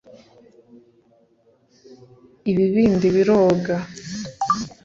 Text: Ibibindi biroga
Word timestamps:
Ibibindi 2.51 3.05
biroga 3.15 3.75